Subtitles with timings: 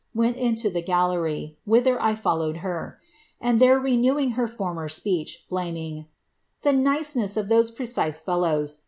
[0.15, 2.99] went inlo the gallery, whither] followeii her;
[3.39, 6.05] and there renew ing her former speech, hlaming ^
[6.63, 8.77] the niceness of those precise fellii<r*.